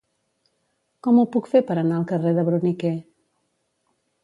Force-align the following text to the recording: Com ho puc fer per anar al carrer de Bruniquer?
Com 1.07 1.19
ho 1.19 1.25
puc 1.35 1.51
fer 1.51 1.61
per 1.67 1.77
anar 1.83 1.99
al 1.99 2.07
carrer 2.13 2.33
de 2.41 2.47
Bruniquer? 2.51 2.95